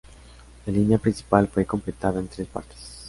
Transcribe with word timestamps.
La 0.65 0.73
línea 0.73 0.97
principal 0.97 1.47
fue 1.47 1.67
completada 1.67 2.19
en 2.19 2.27
tres 2.27 2.47
partes. 2.47 2.97